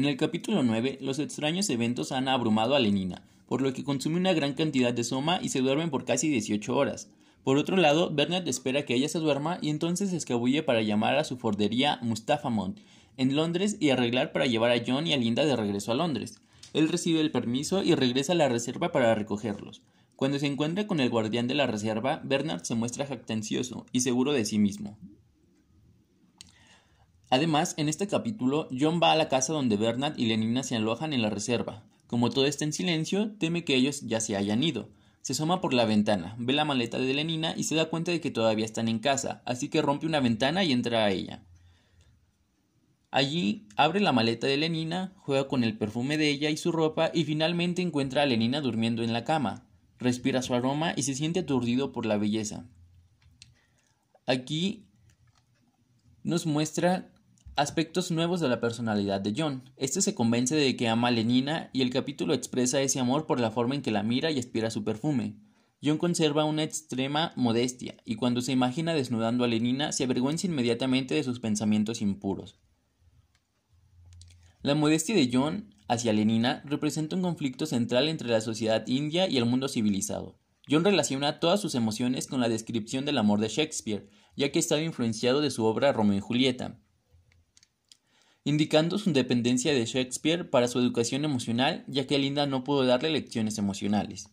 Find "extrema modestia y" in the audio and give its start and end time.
66.62-68.16